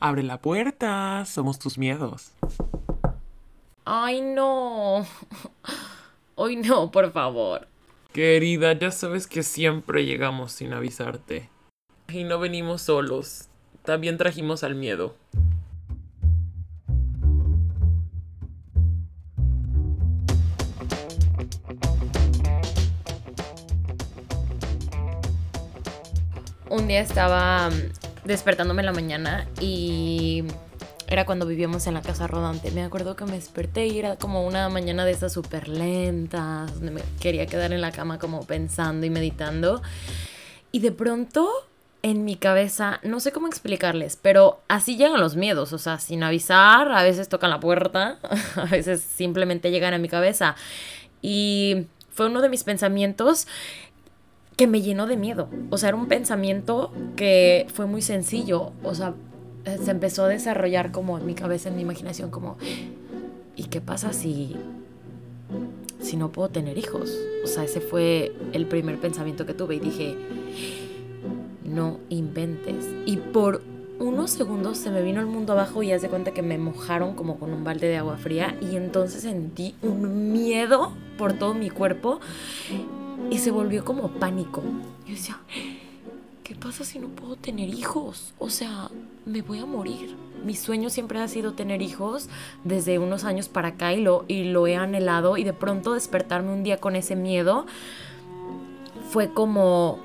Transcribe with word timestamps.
Abre 0.00 0.22
la 0.22 0.40
puerta, 0.40 1.24
somos 1.26 1.58
tus 1.58 1.76
miedos. 1.76 2.30
Ay, 3.84 4.20
no. 4.20 5.04
Hoy 6.36 6.54
no, 6.54 6.92
por 6.92 7.10
favor. 7.10 7.66
Querida, 8.12 8.74
ya 8.74 8.92
sabes 8.92 9.26
que 9.26 9.42
siempre 9.42 10.06
llegamos 10.06 10.52
sin 10.52 10.72
avisarte. 10.72 11.48
Y 12.12 12.22
no 12.22 12.38
venimos 12.38 12.82
solos. 12.82 13.48
También 13.84 14.18
trajimos 14.18 14.62
al 14.62 14.76
miedo. 14.76 15.16
Un 26.70 26.86
día 26.86 27.00
estaba 27.00 27.70
despertándome 28.28 28.82
en 28.82 28.86
la 28.86 28.92
mañana 28.92 29.48
y 29.58 30.44
era 31.08 31.24
cuando 31.24 31.46
vivíamos 31.46 31.86
en 31.86 31.94
la 31.94 32.02
casa 32.02 32.26
rodante. 32.26 32.70
Me 32.70 32.84
acuerdo 32.84 33.16
que 33.16 33.24
me 33.24 33.32
desperté 33.32 33.86
y 33.86 33.98
era 33.98 34.16
como 34.16 34.46
una 34.46 34.68
mañana 34.68 35.04
de 35.06 35.12
esas 35.12 35.32
súper 35.32 35.66
lentas, 35.66 36.74
donde 36.74 36.90
me 36.90 37.02
quería 37.20 37.46
quedar 37.46 37.72
en 37.72 37.80
la 37.80 37.90
cama 37.90 38.18
como 38.18 38.46
pensando 38.46 39.06
y 39.06 39.10
meditando. 39.10 39.82
Y 40.70 40.80
de 40.80 40.92
pronto 40.92 41.48
en 42.02 42.24
mi 42.24 42.36
cabeza, 42.36 43.00
no 43.02 43.18
sé 43.18 43.32
cómo 43.32 43.48
explicarles, 43.48 44.18
pero 44.20 44.60
así 44.68 44.96
llegan 44.96 45.20
los 45.20 45.34
miedos, 45.34 45.72
o 45.72 45.78
sea, 45.78 45.98
sin 45.98 46.22
avisar, 46.22 46.92
a 46.92 47.02
veces 47.02 47.28
tocan 47.28 47.50
la 47.50 47.58
puerta, 47.58 48.18
a 48.56 48.66
veces 48.66 49.00
simplemente 49.00 49.70
llegan 49.70 49.94
a 49.94 49.98
mi 49.98 50.08
cabeza. 50.08 50.54
Y 51.22 51.86
fue 52.12 52.26
uno 52.26 52.42
de 52.42 52.50
mis 52.50 52.64
pensamientos 52.64 53.48
que 54.58 54.66
me 54.66 54.82
llenó 54.82 55.06
de 55.06 55.16
miedo. 55.16 55.48
O 55.70 55.78
sea, 55.78 55.90
era 55.90 55.96
un 55.96 56.08
pensamiento 56.08 56.90
que 57.14 57.68
fue 57.72 57.86
muy 57.86 58.02
sencillo. 58.02 58.72
O 58.82 58.92
sea, 58.92 59.14
se 59.64 59.92
empezó 59.92 60.24
a 60.24 60.28
desarrollar 60.28 60.90
como 60.90 61.16
en 61.16 61.26
mi 61.26 61.34
cabeza, 61.34 61.68
en 61.68 61.76
mi 61.76 61.82
imaginación, 61.82 62.30
como, 62.30 62.58
¿y 63.54 63.64
qué 63.64 63.80
pasa 63.80 64.12
si, 64.12 64.56
si 66.00 66.16
no 66.16 66.32
puedo 66.32 66.48
tener 66.48 66.76
hijos? 66.76 67.16
O 67.44 67.46
sea, 67.46 67.62
ese 67.62 67.80
fue 67.80 68.32
el 68.52 68.66
primer 68.66 68.98
pensamiento 68.98 69.46
que 69.46 69.54
tuve 69.54 69.76
y 69.76 69.78
dije, 69.78 70.16
no 71.64 72.00
inventes. 72.08 72.84
Y 73.06 73.18
por 73.18 73.62
unos 74.00 74.32
segundos 74.32 74.76
se 74.76 74.90
me 74.90 75.02
vino 75.02 75.20
el 75.20 75.26
mundo 75.26 75.52
abajo 75.52 75.84
y 75.84 75.92
haz 75.92 76.02
de 76.02 76.08
cuenta 76.08 76.32
que 76.32 76.42
me 76.42 76.58
mojaron 76.58 77.14
como 77.14 77.38
con 77.38 77.52
un 77.52 77.62
balde 77.62 77.86
de 77.86 77.96
agua 77.96 78.16
fría 78.16 78.56
y 78.60 78.74
entonces 78.74 79.22
sentí 79.22 79.76
un 79.82 80.32
miedo 80.32 80.94
por 81.16 81.32
todo 81.32 81.54
mi 81.54 81.70
cuerpo 81.70 82.20
y 83.30 83.38
se 83.38 83.50
volvió 83.50 83.84
como 83.84 84.08
pánico. 84.08 84.62
Yo 85.06 85.14
decía, 85.14 85.38
¿qué 86.44 86.54
pasa 86.54 86.84
si 86.84 86.98
no 86.98 87.08
puedo 87.08 87.36
tener 87.36 87.68
hijos? 87.68 88.34
O 88.38 88.50
sea, 88.50 88.90
me 89.26 89.42
voy 89.42 89.58
a 89.58 89.66
morir. 89.66 90.16
Mi 90.44 90.54
sueño 90.54 90.88
siempre 90.88 91.18
ha 91.20 91.28
sido 91.28 91.52
tener 91.52 91.82
hijos 91.82 92.28
desde 92.64 92.98
unos 92.98 93.24
años 93.24 93.48
para 93.48 93.68
acá 93.68 93.92
y 93.92 94.00
lo, 94.00 94.24
y 94.28 94.44
lo 94.44 94.66
he 94.66 94.76
anhelado 94.76 95.36
y 95.36 95.44
de 95.44 95.52
pronto 95.52 95.94
despertarme 95.94 96.52
un 96.52 96.62
día 96.62 96.78
con 96.78 96.96
ese 96.96 97.16
miedo 97.16 97.66
fue 99.10 99.32
como 99.32 99.98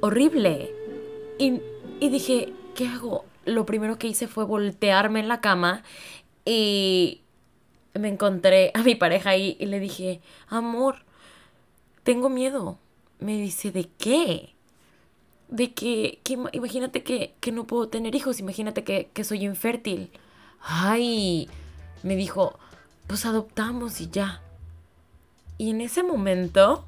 horrible. 0.00 0.70
Y, 1.38 1.60
y 2.00 2.08
dije, 2.08 2.52
¿qué 2.74 2.88
hago? 2.88 3.24
Lo 3.44 3.66
primero 3.66 3.98
que 3.98 4.06
hice 4.06 4.28
fue 4.28 4.44
voltearme 4.44 5.20
en 5.20 5.28
la 5.28 5.40
cama 5.40 5.82
y 6.44 7.22
me 7.94 8.08
encontré 8.08 8.70
a 8.74 8.82
mi 8.82 8.94
pareja 8.94 9.30
ahí 9.30 9.56
y 9.58 9.66
le 9.66 9.80
dije, 9.80 10.20
amor, 10.48 11.04
tengo 12.02 12.28
miedo. 12.28 12.78
Me 13.18 13.36
dice, 13.36 13.70
¿de 13.70 13.88
qué? 13.98 14.54
De 15.48 15.72
que, 15.72 16.20
imagínate 16.52 17.02
que, 17.02 17.34
no 17.52 17.66
puedo 17.66 17.88
tener 17.88 18.14
hijos, 18.14 18.40
imagínate 18.40 18.84
que, 18.84 19.10
que 19.12 19.24
soy 19.24 19.44
infértil. 19.44 20.10
Ay, 20.60 21.48
me 22.02 22.16
dijo, 22.16 22.58
pues 23.06 23.26
adoptamos 23.26 24.00
y 24.00 24.08
ya. 24.08 24.42
Y 25.58 25.70
en 25.70 25.80
ese 25.80 26.02
momento, 26.02 26.84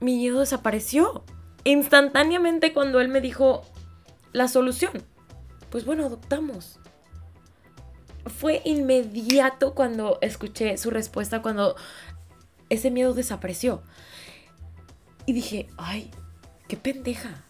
mi 0.00 0.16
miedo 0.16 0.40
desapareció. 0.40 1.24
Instantáneamente 1.64 2.72
cuando 2.72 3.00
él 3.00 3.08
me 3.08 3.20
dijo 3.20 3.62
la 4.32 4.48
solución. 4.48 5.04
Pues 5.70 5.84
bueno, 5.84 6.06
adoptamos. 6.06 6.78
Fue 8.26 8.62
inmediato 8.64 9.74
cuando 9.74 10.18
escuché 10.20 10.76
su 10.78 10.90
respuesta, 10.90 11.42
cuando 11.42 11.76
ese 12.70 12.90
miedo 12.90 13.14
desapareció. 13.14 13.82
Y 15.26 15.32
dije, 15.32 15.68
ay, 15.76 16.10
qué 16.68 16.76
pendeja. 16.76 17.44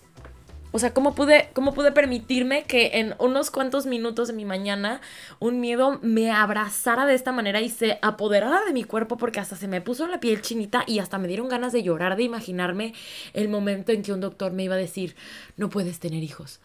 O 0.70 0.78
sea, 0.78 0.92
¿cómo 0.92 1.14
pude, 1.14 1.48
¿cómo 1.54 1.72
pude 1.72 1.92
permitirme 1.92 2.64
que 2.64 2.98
en 2.98 3.14
unos 3.18 3.50
cuantos 3.50 3.86
minutos 3.86 4.28
de 4.28 4.34
mi 4.34 4.44
mañana 4.44 5.00
un 5.38 5.60
miedo 5.60 5.98
me 6.02 6.30
abrazara 6.30 7.06
de 7.06 7.14
esta 7.14 7.32
manera 7.32 7.62
y 7.62 7.70
se 7.70 7.98
apoderara 8.02 8.64
de 8.64 8.72
mi 8.72 8.84
cuerpo 8.84 9.16
porque 9.16 9.40
hasta 9.40 9.56
se 9.56 9.66
me 9.66 9.80
puso 9.80 10.06
la 10.06 10.20
piel 10.20 10.42
chinita 10.42 10.84
y 10.86 10.98
hasta 10.98 11.18
me 11.18 11.28
dieron 11.28 11.48
ganas 11.48 11.72
de 11.72 11.82
llorar, 11.82 12.16
de 12.16 12.24
imaginarme 12.24 12.92
el 13.32 13.48
momento 13.48 13.92
en 13.92 14.02
que 14.02 14.12
un 14.12 14.20
doctor 14.20 14.52
me 14.52 14.64
iba 14.64 14.74
a 14.74 14.78
decir, 14.78 15.16
no 15.56 15.70
puedes 15.70 16.00
tener 16.00 16.22
hijos. 16.22 16.60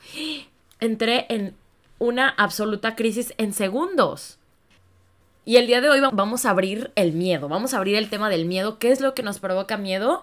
Entré 0.81 1.25
en 1.30 1.56
una 1.97 2.28
absoluta 2.28 2.96
crisis 2.96 3.34
en 3.38 3.53
segundos. 3.53 4.38
Y 5.46 5.58
el 5.58 5.68
día 5.68 5.81
de 5.81 5.90
hoy 5.90 6.00
vamos 6.14 6.46
a 6.46 6.52
abrir 6.52 6.92
el 6.96 7.12
miedo, 7.12 7.50
vamos 7.50 7.74
a 7.74 7.78
abrir 7.78 7.98
el 7.98 8.09
tema 8.09 8.30
del 8.30 8.46
miedo, 8.46 8.80
qué 8.80 8.92
es 8.92 9.02
lo 9.02 9.14
que 9.14 9.24
nos 9.24 9.40
provoca 9.40 9.76
miedo. 9.76 10.22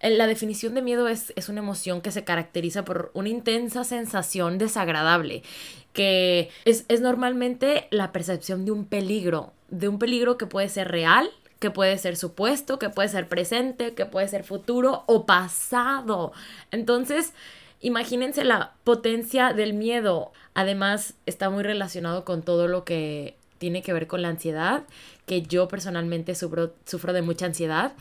Eh, 0.00 0.10
la 0.10 0.26
definición 0.26 0.74
de 0.74 0.82
miedo 0.82 1.06
es, 1.06 1.32
es 1.36 1.48
una 1.48 1.60
emoción 1.60 2.00
que 2.00 2.10
se 2.10 2.24
caracteriza 2.24 2.84
por 2.84 3.12
una 3.14 3.28
intensa 3.28 3.84
sensación 3.84 4.58
desagradable, 4.58 5.44
que 5.92 6.50
es, 6.64 6.84
es 6.88 7.00
normalmente 7.00 7.86
la 7.90 8.10
percepción 8.10 8.64
de 8.64 8.72
un 8.72 8.86
peligro, 8.86 9.52
de 9.68 9.86
un 9.86 10.00
peligro 10.00 10.36
que 10.36 10.46
puede 10.46 10.68
ser 10.68 10.88
real, 10.88 11.30
que 11.60 11.70
puede 11.70 11.96
ser 11.96 12.16
supuesto, 12.16 12.80
que 12.80 12.90
puede 12.90 13.08
ser 13.08 13.28
presente, 13.28 13.94
que 13.94 14.04
puede 14.04 14.26
ser 14.26 14.42
futuro 14.42 15.04
o 15.06 15.26
pasado. 15.26 16.32
Entonces, 16.72 17.32
imagínense 17.80 18.42
la 18.42 18.72
potencia 18.82 19.52
del 19.52 19.74
miedo. 19.74 20.32
Además, 20.54 21.14
está 21.24 21.50
muy 21.50 21.62
relacionado 21.62 22.24
con 22.24 22.42
todo 22.42 22.66
lo 22.66 22.84
que 22.84 23.36
tiene 23.58 23.82
que 23.82 23.92
ver 23.92 24.06
con 24.06 24.22
la 24.22 24.28
ansiedad, 24.28 24.84
que 25.26 25.42
yo 25.42 25.68
personalmente 25.68 26.34
sufro, 26.34 26.74
sufro 26.84 27.12
de 27.12 27.22
mucha 27.22 27.46
ansiedad. 27.46 27.92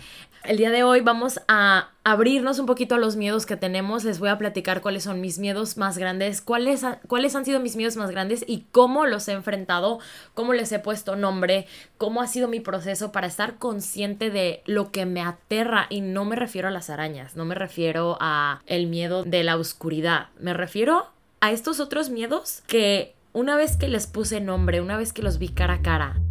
El 0.43 0.57
día 0.57 0.69
de 0.69 0.83
hoy 0.83 1.01
vamos 1.01 1.39
a 1.47 1.89
abrirnos 2.03 2.59
un 2.59 2.67
poquito 2.67 2.93
a 2.93 2.99
los 2.99 3.15
miedos 3.15 3.47
que 3.47 3.57
tenemos. 3.57 4.03
Les 4.03 4.19
voy 4.19 4.29
a 4.29 4.37
platicar 4.37 4.81
cuáles 4.81 5.03
son 5.03 5.19
mis 5.19 5.39
miedos 5.39 5.75
más 5.75 5.97
grandes, 5.97 6.39
cuáles, 6.39 6.83
cuáles 7.07 7.35
han 7.35 7.45
sido 7.45 7.59
mis 7.59 7.75
miedos 7.75 7.95
más 7.95 8.11
grandes 8.11 8.45
y 8.47 8.65
cómo 8.71 9.07
los 9.07 9.27
he 9.27 9.31
enfrentado, 9.31 9.99
cómo 10.35 10.53
les 10.53 10.71
he 10.71 10.77
puesto 10.77 11.15
nombre, 11.15 11.65
cómo 11.97 12.21
ha 12.21 12.27
sido 12.27 12.47
mi 12.47 12.59
proceso 12.59 13.11
para 13.11 13.25
estar 13.25 13.57
consciente 13.57 14.29
de 14.29 14.61
lo 14.65 14.91
que 14.91 15.07
me 15.07 15.21
aterra. 15.21 15.87
Y 15.89 16.01
no 16.01 16.25
me 16.25 16.35
refiero 16.35 16.67
a 16.67 16.71
las 16.71 16.91
arañas, 16.91 17.35
no 17.35 17.45
me 17.45 17.55
refiero 17.55 18.17
a 18.19 18.61
el 18.67 18.85
miedo 18.85 19.23
de 19.23 19.43
la 19.43 19.57
oscuridad, 19.57 20.27
me 20.39 20.53
refiero 20.53 21.07
a 21.39 21.51
estos 21.51 21.79
otros 21.79 22.09
miedos 22.09 22.61
que 22.67 23.14
una 23.35 23.57
vez 23.57 23.75
que 23.75 23.89
les 23.89 24.07
puse 24.07 24.39
nombre, 24.39 24.79
una 24.79 24.95
vez 24.95 25.11
que 25.11 25.21
los 25.21 25.39
vi 25.39 25.49
cara 25.49 25.75
a 25.75 25.81
cara 25.81 26.21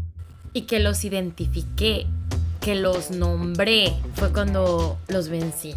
y 0.54 0.62
que 0.62 0.80
los 0.80 1.04
identifiqué, 1.04 2.06
que 2.62 2.74
los 2.74 3.10
nombré, 3.10 3.92
fue 4.14 4.32
cuando 4.32 4.98
los 5.08 5.28
vencí. 5.28 5.74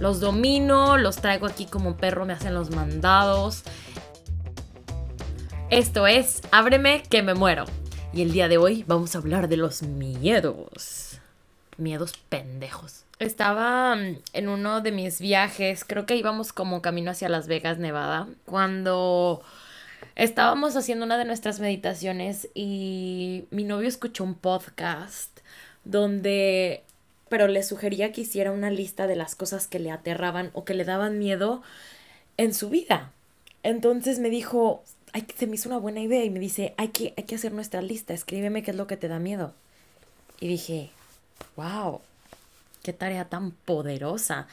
Los 0.00 0.20
domino, 0.20 0.96
los 0.96 1.16
traigo 1.16 1.46
aquí 1.46 1.66
como 1.66 1.98
perro, 1.98 2.24
me 2.24 2.32
hacen 2.32 2.54
los 2.54 2.70
mandados. 2.70 3.62
Esto 5.68 6.06
es 6.06 6.40
Ábreme 6.50 7.02
que 7.10 7.22
me 7.22 7.34
muero. 7.34 7.66
Y 8.14 8.22
el 8.22 8.32
día 8.32 8.48
de 8.48 8.56
hoy 8.56 8.84
vamos 8.86 9.14
a 9.14 9.18
hablar 9.18 9.48
de 9.48 9.58
los 9.58 9.82
miedos. 9.82 11.18
Miedos 11.76 12.14
pendejos. 12.30 13.04
Estaba 13.18 13.94
mm, 13.96 14.16
en 14.32 14.48
uno 14.48 14.80
de 14.80 14.92
mis 14.92 15.20
viajes, 15.20 15.84
creo 15.84 16.06
que 16.06 16.16
íbamos 16.16 16.54
como 16.54 16.80
camino 16.80 17.10
hacia 17.10 17.28
Las 17.28 17.48
Vegas, 17.48 17.76
Nevada, 17.76 18.28
cuando 18.46 19.42
estábamos 20.16 20.76
haciendo 20.76 21.04
una 21.04 21.18
de 21.18 21.24
nuestras 21.24 21.60
meditaciones 21.60 22.48
y 22.54 23.44
mi 23.50 23.64
novio 23.64 23.88
escuchó 23.88 24.24
un 24.24 24.34
podcast 24.34 25.40
donde, 25.84 26.82
pero 27.28 27.48
le 27.48 27.62
sugería 27.62 28.12
que 28.12 28.22
hiciera 28.22 28.52
una 28.52 28.70
lista 28.70 29.06
de 29.06 29.16
las 29.16 29.34
cosas 29.34 29.66
que 29.66 29.78
le 29.78 29.90
aterraban 29.90 30.50
o 30.54 30.64
que 30.64 30.74
le 30.74 30.84
daban 30.84 31.18
miedo 31.18 31.62
en 32.36 32.54
su 32.54 32.70
vida. 32.70 33.12
Entonces 33.62 34.18
me 34.18 34.30
dijo, 34.30 34.82
Ay, 35.14 35.24
se 35.36 35.46
me 35.46 35.54
hizo 35.54 35.68
una 35.68 35.78
buena 35.78 36.00
idea 36.00 36.24
y 36.24 36.30
me 36.30 36.40
dice, 36.40 36.74
hay 36.76 36.88
que, 36.88 37.14
hay 37.16 37.22
que 37.22 37.36
hacer 37.36 37.52
nuestra 37.52 37.80
lista, 37.80 38.12
escríbeme 38.14 38.64
qué 38.64 38.72
es 38.72 38.76
lo 38.76 38.88
que 38.88 38.96
te 38.96 39.06
da 39.06 39.20
miedo. 39.20 39.54
Y 40.40 40.48
dije, 40.48 40.90
wow, 41.54 42.00
qué 42.82 42.92
tarea 42.92 43.24
tan 43.26 43.52
poderosa. 43.52 44.48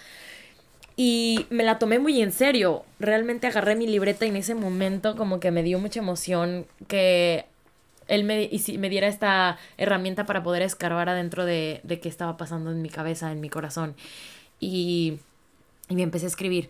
Y 0.95 1.45
me 1.49 1.63
la 1.63 1.79
tomé 1.79 1.99
muy 1.99 2.21
en 2.21 2.31
serio. 2.31 2.83
Realmente 2.99 3.47
agarré 3.47 3.75
mi 3.75 3.87
libreta 3.87 4.25
y 4.25 4.29
en 4.29 4.35
ese 4.35 4.55
momento 4.55 5.15
como 5.15 5.39
que 5.39 5.51
me 5.51 5.63
dio 5.63 5.79
mucha 5.79 5.99
emoción 5.99 6.65
que 6.87 7.45
él 8.07 8.23
me, 8.23 8.43
y 8.43 8.77
me 8.77 8.89
diera 8.89 9.07
esta 9.07 9.57
herramienta 9.77 10.25
para 10.25 10.43
poder 10.43 10.61
escarbar 10.61 11.09
adentro 11.09 11.45
de, 11.45 11.79
de 11.83 11.99
qué 11.99 12.09
estaba 12.09 12.37
pasando 12.37 12.71
en 12.71 12.81
mi 12.81 12.89
cabeza, 12.89 13.31
en 13.31 13.39
mi 13.39 13.49
corazón. 13.49 13.95
Y, 14.59 15.19
y 15.87 15.95
me 15.95 16.03
empecé 16.03 16.25
a 16.25 16.29
escribir. 16.29 16.69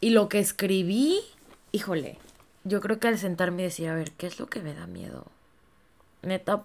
Y 0.00 0.10
lo 0.10 0.28
que 0.28 0.38
escribí, 0.38 1.20
híjole, 1.72 2.18
yo 2.64 2.80
creo 2.80 2.98
que 2.98 3.08
al 3.08 3.18
sentarme 3.18 3.62
y 3.62 3.64
decir, 3.66 3.88
a 3.88 3.94
ver, 3.94 4.12
¿qué 4.12 4.26
es 4.26 4.38
lo 4.38 4.46
que 4.46 4.60
me 4.60 4.74
da 4.74 4.86
miedo? 4.86 5.26
Neta, 6.22 6.64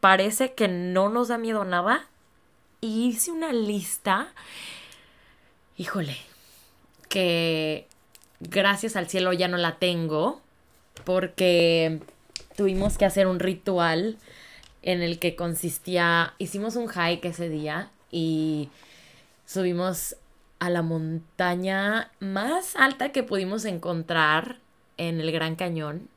parece 0.00 0.52
que 0.52 0.68
no 0.68 1.08
nos 1.08 1.28
da 1.28 1.38
miedo 1.38 1.64
nada. 1.64 2.06
Y 2.80 3.06
hice 3.08 3.32
una 3.32 3.52
lista, 3.52 4.28
híjole, 5.76 6.16
que 7.08 7.86
gracias 8.40 8.96
al 8.96 9.08
cielo 9.08 9.32
ya 9.32 9.48
no 9.48 9.56
la 9.56 9.78
tengo, 9.78 10.40
porque 11.04 12.00
tuvimos 12.56 12.98
que 12.98 13.04
hacer 13.04 13.26
un 13.26 13.38
ritual 13.38 14.18
en 14.82 15.02
el 15.02 15.18
que 15.18 15.36
consistía, 15.36 16.34
hicimos 16.38 16.76
un 16.76 16.88
hike 16.88 17.24
ese 17.26 17.48
día 17.48 17.90
y 18.10 18.70
subimos 19.44 20.16
a 20.58 20.70
la 20.70 20.82
montaña 20.82 22.10
más 22.20 22.76
alta 22.76 23.12
que 23.12 23.22
pudimos 23.22 23.64
encontrar 23.64 24.58
en 24.96 25.20
el 25.20 25.30
Gran 25.32 25.56
Cañón. 25.56 26.08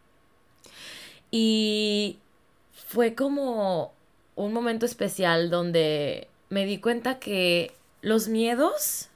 Y 1.31 2.19
fue 2.71 3.15
como 3.15 3.94
un 4.35 4.53
momento 4.53 4.85
especial 4.85 5.50
donde 5.50 6.27
me 6.50 6.65
di 6.65 6.79
cuenta 6.79 7.19
que 7.19 7.73
los 8.01 8.29
miedos 8.29 9.08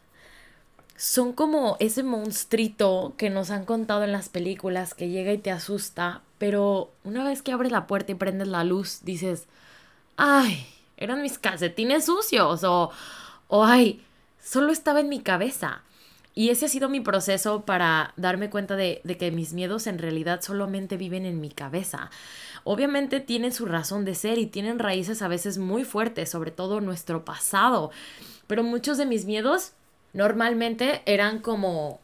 son 1.03 1.33
como 1.33 1.75
ese 1.81 2.01
monstruito 2.01 3.13
que 3.17 3.29
nos 3.29 3.51
han 3.51 3.65
contado 3.65 4.05
en 4.05 4.13
las 4.13 4.29
películas 4.29 4.93
que 4.93 5.09
llega 5.09 5.33
y 5.33 5.37
te 5.37 5.51
asusta, 5.51 6.21
pero 6.37 6.93
una 7.03 7.25
vez 7.25 7.41
que 7.41 7.51
abres 7.51 7.73
la 7.73 7.87
puerta 7.87 8.13
y 8.13 8.15
prendes 8.15 8.47
la 8.47 8.63
luz, 8.63 8.99
dices, 9.03 9.47
ay, 10.15 10.65
eran 10.95 11.21
mis 11.21 11.37
calcetines 11.37 12.05
sucios 12.05 12.63
o, 12.63 12.89
o 13.49 13.65
ay, 13.65 14.01
solo 14.41 14.71
estaba 14.71 15.01
en 15.01 15.09
mi 15.09 15.19
cabeza. 15.19 15.81
Y 16.35 16.51
ese 16.51 16.67
ha 16.67 16.69
sido 16.69 16.87
mi 16.87 17.01
proceso 17.01 17.65
para 17.65 18.13
darme 18.15 18.49
cuenta 18.49 18.77
de, 18.77 19.01
de, 19.03 19.17
que 19.17 19.29
mis 19.29 19.51
miedos 19.51 19.87
en 19.87 19.99
realidad 19.99 20.39
solamente 20.41 20.95
viven 20.95 21.25
en 21.25 21.41
mi 21.41 21.49
cabeza. 21.49 22.11
Obviamente 22.63 23.19
tienen 23.19 23.51
su 23.51 23.65
razón 23.65 24.05
de 24.05 24.15
ser 24.15 24.37
y 24.37 24.45
tienen 24.45 24.79
raíces 24.79 25.21
a 25.21 25.27
veces 25.27 25.57
muy 25.57 25.83
fuertes, 25.83 26.29
sobre 26.29 26.51
todo 26.51 26.79
nuestro 26.79 27.25
pasado. 27.25 27.91
Pero 28.47 28.63
muchos 28.63 28.97
de 28.97 29.05
mis 29.05 29.25
miedos 29.25 29.73
normalmente 30.13 31.01
eran 31.05 31.39
como 31.39 31.99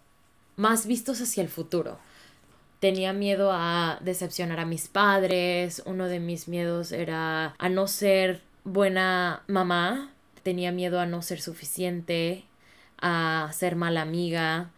más 0.56 0.86
vistos 0.86 1.22
hacia 1.22 1.42
el 1.42 1.50
futuro. 1.50 1.98
Tenía 2.80 3.14
miedo 3.14 3.52
a 3.54 4.00
decepcionar 4.02 4.60
a 4.60 4.66
mis 4.66 4.88
padres, 4.88 5.82
uno 5.86 6.08
de 6.08 6.20
mis 6.20 6.48
miedos 6.48 6.92
era 6.92 7.56
a 7.58 7.70
no 7.70 7.88
ser 7.88 8.42
buena 8.64 9.44
mamá, 9.48 10.12
tenía 10.44 10.72
miedo 10.72 11.00
a 11.00 11.06
no 11.06 11.22
ser 11.22 11.42
suficiente, 11.42 12.46
a 13.02 13.50
ser 13.54 13.76
mala 13.76 14.02
amiga, 14.02 14.70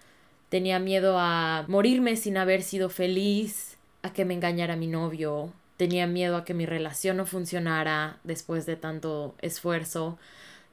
tenía 0.50 0.80
miedo 0.80 1.18
a 1.20 1.66
morirme 1.68 2.16
sin 2.18 2.38
haber 2.38 2.64
sido 2.64 2.90
feliz, 2.90 3.78
a 4.04 4.14
que 4.14 4.26
me 4.26 4.34
engañara 4.34 4.76
mi 4.76 4.88
novio, 4.88 5.54
tenía 5.78 6.08
miedo 6.08 6.38
a 6.38 6.46
que 6.46 6.54
mi 6.54 6.66
relación 6.66 7.18
no 7.18 7.26
funcionara 7.26 8.18
después 8.24 8.66
de 8.66 8.76
tanto 8.76 9.36
esfuerzo, 9.42 10.18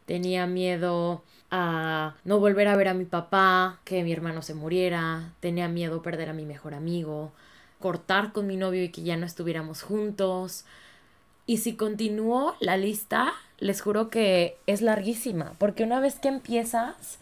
tenía 0.09 0.47
miedo 0.47 1.23
a 1.51 2.15
no 2.25 2.41
volver 2.41 2.67
a 2.67 2.77
ver 2.77 2.89
a 2.89 2.95
mi 2.95 3.05
papá, 3.05 3.79
que 3.85 4.03
mi 4.03 4.11
hermano 4.11 4.41
se 4.41 4.55
muriera, 4.55 5.35
tenía 5.41 5.69
miedo 5.69 5.99
a 5.99 6.03
perder 6.03 6.31
a 6.31 6.33
mi 6.33 6.47
mejor 6.47 6.73
amigo, 6.73 7.31
cortar 7.79 8.33
con 8.33 8.47
mi 8.47 8.57
novio 8.57 8.83
y 8.83 8.89
que 8.89 9.03
ya 9.03 9.19
no 9.19 9.27
estuviéramos 9.27 9.83
juntos. 9.83 10.65
Y 11.45 11.59
si 11.59 11.77
continúo 11.77 12.57
la 12.59 12.79
lista, 12.79 13.35
les 13.59 13.83
juro 13.83 14.09
que 14.09 14.57
es 14.67 14.81
larguísima, 14.81 15.53
porque 15.59 15.85
una 15.85 16.01
vez 16.01 16.19
que 16.19 16.29
empiezas 16.29 17.19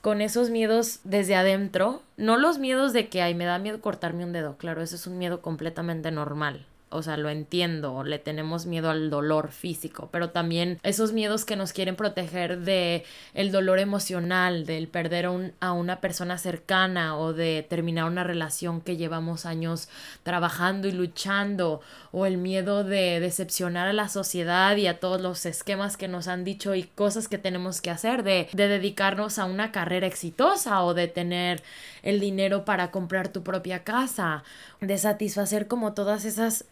con 0.00 0.20
esos 0.20 0.48
miedos 0.50 1.00
desde 1.02 1.34
adentro, 1.34 2.02
no 2.16 2.36
los 2.36 2.58
miedos 2.58 2.92
de 2.92 3.08
que, 3.08 3.20
ay, 3.20 3.34
me 3.34 3.46
da 3.46 3.58
miedo 3.58 3.80
cortarme 3.80 4.24
un 4.24 4.32
dedo, 4.32 4.56
claro, 4.58 4.80
eso 4.80 4.94
es 4.94 5.08
un 5.08 5.18
miedo 5.18 5.42
completamente 5.42 6.12
normal, 6.12 6.66
o 6.90 7.02
sea, 7.02 7.16
lo 7.16 7.28
entiendo, 7.28 8.02
le 8.02 8.18
tenemos 8.18 8.66
miedo 8.66 8.90
al 8.90 9.10
dolor 9.10 9.50
físico, 9.52 10.08
pero 10.10 10.30
también 10.30 10.78
esos 10.82 11.12
miedos 11.12 11.44
que 11.44 11.56
nos 11.56 11.72
quieren 11.72 11.96
proteger 11.96 12.60
de 12.60 13.04
el 13.34 13.52
dolor 13.52 13.78
emocional, 13.78 14.64
del 14.64 14.88
perder 14.88 15.26
a, 15.26 15.30
un, 15.30 15.52
a, 15.60 15.72
una 15.72 16.00
persona 16.00 16.38
cercana 16.38 17.18
o 17.18 17.32
de 17.32 17.66
terminar 17.68 18.06
una 18.06 18.24
relación 18.24 18.80
que 18.80 18.96
llevamos 18.96 19.44
años 19.44 19.88
trabajando 20.22 20.88
y 20.88 20.92
luchando, 20.92 21.80
o 22.10 22.24
el 22.24 22.38
miedo 22.38 22.84
de 22.84 23.20
decepcionar 23.20 23.88
a 23.88 23.92
la 23.92 24.08
sociedad 24.08 24.76
y 24.76 24.86
a 24.86 24.98
todos 24.98 25.20
los 25.20 25.44
esquemas 25.44 25.96
que 25.96 26.08
nos 26.08 26.26
han 26.26 26.44
dicho 26.44 26.74
y 26.74 26.84
cosas 26.84 27.28
que 27.28 27.38
tenemos 27.38 27.82
que 27.82 27.90
hacer, 27.90 28.22
de, 28.22 28.48
de 28.52 28.68
dedicarnos 28.68 29.38
a 29.38 29.44
una 29.44 29.72
carrera 29.72 30.06
exitosa 30.06 30.82
o 30.84 30.94
de 30.94 31.08
tener 31.08 31.62
el 32.02 32.20
dinero 32.20 32.64
para 32.64 32.90
comprar 32.90 33.28
tu 33.28 33.42
propia 33.42 33.84
casa, 33.84 34.42
de 34.80 34.96
satisfacer 34.96 35.68
como 35.68 35.92
todas 35.92 36.24
esas 36.24 36.64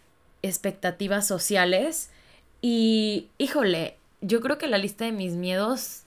expectativas 0.46 1.26
sociales. 1.26 2.10
Y, 2.60 3.28
híjole, 3.38 3.96
yo 4.20 4.40
creo 4.40 4.58
que 4.58 4.68
la 4.68 4.78
lista 4.78 5.04
de 5.04 5.12
mis 5.12 5.32
miedos 5.34 6.02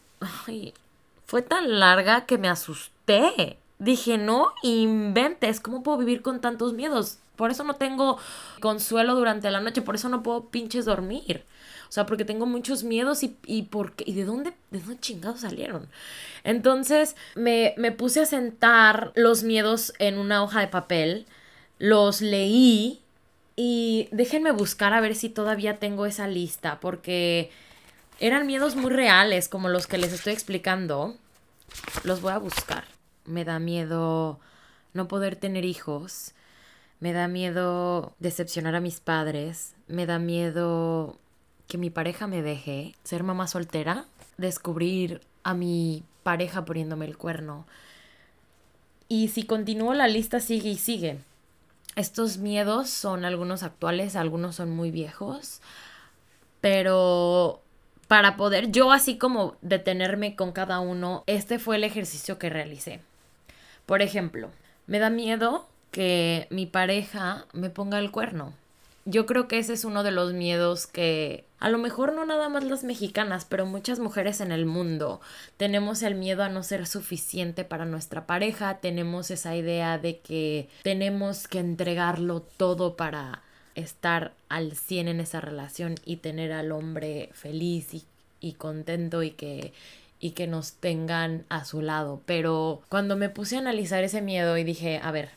fue 1.26 1.42
tan 1.42 1.80
larga 1.80 2.26
que 2.26 2.38
me 2.38 2.50
asusté. 2.50 3.58
Dije, 3.78 4.18
no 4.18 4.52
inventes, 4.64 5.60
¿cómo 5.60 5.84
puedo 5.84 5.98
vivir 5.98 6.22
con 6.22 6.42
tantos 6.42 6.74
miedos? 6.74 7.20
Por 7.36 7.52
eso 7.52 7.64
no 7.64 7.76
tengo 7.76 8.18
consuelo 8.60 9.16
durante 9.16 9.50
la 9.50 9.62
noche, 9.62 9.82
por 9.82 9.96
eso 9.96 10.10
no 10.10 10.24
puedo 10.24 10.46
pinches 10.50 10.84
dormir. 10.84 11.46
O 11.88 11.92
sea, 11.92 12.06
porque 12.06 12.26
tengo 12.26 12.46
muchos 12.46 12.84
miedos 12.84 13.24
y, 13.24 13.38
y, 13.46 13.70
¿y 14.06 14.14
de 14.14 14.26
dónde, 14.26 14.54
de 14.70 14.80
dónde 14.80 15.00
chingados 15.00 15.42
salieron? 15.42 15.88
Entonces 16.44 17.16
me, 17.36 17.74
me 17.78 17.92
puse 17.92 18.22
a 18.22 18.26
sentar 18.26 19.12
los 19.16 19.44
miedos 19.44 19.94
en 20.00 20.18
una 20.18 20.44
hoja 20.44 20.60
de 20.60 20.68
papel, 20.68 21.26
los 21.80 22.22
leí 22.22 23.02
y 23.62 24.08
déjenme 24.14 24.54
buscar 24.54 24.94
a 24.94 25.02
ver 25.02 25.16
si 25.16 25.28
todavía 25.28 25.80
tengo 25.80 26.06
esa 26.06 26.30
lista, 26.30 26.80
porque 26.80 27.52
eran 28.22 28.48
miedos 28.48 28.78
muy 28.78 28.90
reales, 28.90 29.50
como 29.50 29.68
los 29.68 29.86
que 29.86 29.98
les 29.98 30.14
estoy 30.14 30.32
explicando. 30.32 31.18
Los 32.06 32.22
voy 32.22 32.32
a 32.32 32.38
buscar. 32.38 32.86
Me 33.26 33.44
da 33.44 33.60
miedo 33.60 34.40
no 34.94 35.10
poder 35.10 35.36
tener 35.36 35.66
hijos. 35.66 36.32
Me 37.02 37.12
da 37.12 37.28
miedo 37.28 38.16
decepcionar 38.20 38.76
a 38.76 38.80
mis 38.80 39.02
padres. 39.02 39.76
Me 39.90 40.06
da 40.06 40.20
miedo 40.20 41.20
que 41.68 41.78
mi 41.78 41.90
pareja 41.90 42.28
me 42.28 42.42
deje. 42.42 42.96
Ser 43.04 43.24
mamá 43.24 43.46
soltera. 43.48 44.06
Descubrir 44.38 45.20
a 45.44 45.54
mi 45.54 46.06
pareja 46.24 46.64
poniéndome 46.64 47.08
el 47.08 47.18
cuerno. 47.18 47.68
Y 49.10 49.28
si 49.28 49.44
continúo 49.44 49.94
la 49.96 50.08
lista 50.08 50.40
sigue 50.40 50.70
y 50.70 50.78
sigue. 50.78 51.20
Estos 52.00 52.38
miedos 52.38 52.90
son 52.90 53.26
algunos 53.26 53.62
actuales, 53.62 54.16
algunos 54.16 54.56
son 54.56 54.70
muy 54.70 54.90
viejos, 54.90 55.60
pero 56.62 57.60
para 58.08 58.38
poder 58.38 58.72
yo 58.72 58.94
así 58.94 59.18
como 59.18 59.58
detenerme 59.62 60.38
con 60.38 60.54
cada 60.54 60.80
uno, 60.80 61.26
este 61.28 61.60
fue 61.60 61.76
el 61.76 61.84
ejercicio 61.84 62.40
que 62.40 62.50
realicé. 62.50 63.02
Por 63.86 64.02
ejemplo, 64.02 64.50
me 64.88 65.00
da 65.00 65.10
miedo 65.10 65.68
que 65.92 66.48
mi 66.52 66.68
pareja 66.68 67.46
me 67.52 67.70
ponga 67.70 68.00
el 68.00 68.12
cuerno. 68.12 68.54
Yo 69.04 69.26
creo 69.26 69.50
que 69.50 69.60
ese 69.60 69.74
es 69.74 69.84
uno 69.84 70.04
de 70.04 70.12
los 70.12 70.32
miedos 70.32 70.88
que 70.88 71.44
a 71.60 71.70
lo 71.70 71.78
mejor 71.78 72.14
no 72.14 72.26
nada 72.26 72.50
más 72.50 72.64
las 72.64 72.84
mexicanas, 72.84 73.46
pero 73.46 73.66
muchas 73.66 74.00
mujeres 74.00 74.42
en 74.42 74.52
el 74.52 74.66
mundo 74.66 75.22
tenemos 75.58 76.02
el 76.04 76.16
miedo 76.16 76.44
a 76.44 76.50
no 76.50 76.64
ser 76.64 76.88
suficiente 76.88 77.64
para 77.64 77.86
nuestra 77.86 78.26
pareja, 78.26 78.80
tenemos 78.80 79.30
esa 79.32 79.56
idea 79.56 79.98
de 79.98 80.20
que 80.20 80.70
tenemos 80.84 81.48
que 81.48 81.60
entregarlo 81.60 82.42
todo 82.42 82.96
para 82.96 83.44
estar 83.76 84.34
al 84.48 84.76
100 84.76 85.08
en 85.10 85.20
esa 85.20 85.42
relación 85.42 85.96
y 86.06 86.18
tener 86.18 86.52
al 86.52 86.72
hombre 86.72 87.30
feliz 87.34 87.94
y, 87.94 88.04
y 88.40 88.54
contento 88.54 89.24
y 89.24 89.32
que 89.32 89.74
y 90.20 90.32
que 90.32 90.48
nos 90.48 90.74
tengan 90.74 91.46
a 91.50 91.64
su 91.66 91.82
lado. 91.82 92.22
Pero 92.26 92.82
cuando 92.90 93.16
me 93.16 93.30
puse 93.30 93.56
a 93.56 93.60
analizar 93.60 94.04
ese 94.04 94.22
miedo 94.22 94.58
y 94.58 94.64
dije, 94.64 95.00
a 95.02 95.12
ver, 95.12 95.32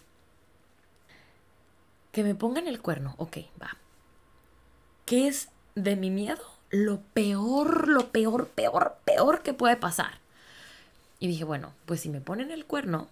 que 2.11 2.25
me 2.25 2.35
pongan 2.35 2.67
el 2.67 2.81
cuerno, 2.81 3.15
ok, 3.19 3.39
va. 3.61 3.77
¿Qué 5.07 5.29
es 5.29 5.49
de 5.75 5.97
mi 5.97 6.11
miedo? 6.11 6.43
Lo 6.71 7.01
peor, 7.15 7.89
lo 7.89 8.11
peor, 8.11 8.49
peor, 8.49 8.97
peor 9.05 9.43
que 9.43 9.53
puede 9.53 9.77
pasar. 9.77 10.19
Y 11.19 11.29
dije, 11.29 11.45
bueno, 11.45 11.73
pues 11.87 12.01
si 12.01 12.09
me 12.09 12.21
ponen 12.21 12.51
el 12.51 12.65
cuerno, 12.65 13.09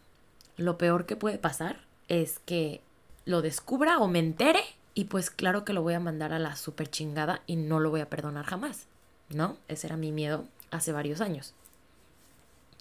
lo 0.57 0.79
peor 0.79 1.07
que 1.07 1.17
puede 1.17 1.39
pasar 1.39 1.81
es 2.09 2.41
que 2.41 2.81
lo 3.25 3.43
descubra 3.43 3.99
o 3.99 4.09
me 4.09 4.19
entere 4.19 4.63
y 4.95 5.05
pues 5.05 5.31
claro 5.31 5.65
que 5.65 5.73
lo 5.73 5.83
voy 5.83 5.95
a 5.95 6.01
mandar 6.01 6.33
a 6.33 6.39
la 6.39 6.57
super 6.57 6.91
chingada 6.91 7.43
y 7.47 7.57
no 7.57 7.79
lo 7.79 7.91
voy 7.91 8.01
a 8.01 8.11
perdonar 8.11 8.45
jamás, 8.47 8.87
¿no? 9.29 9.57
Ese 9.69 9.87
era 9.87 9.97
mi 9.97 10.11
miedo 10.11 10.45
hace 10.71 10.93
varios 10.93 11.21
años. 11.21 11.55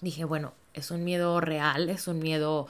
Dije, 0.00 0.24
bueno, 0.24 0.52
es 0.74 0.90
un 0.90 1.04
miedo 1.04 1.40
real, 1.40 1.88
es 1.90 2.08
un 2.08 2.18
miedo 2.18 2.66